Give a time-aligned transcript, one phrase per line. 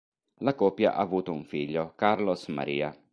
[0.39, 2.97] La coppia ha avuto un figlio, Carlos Maria.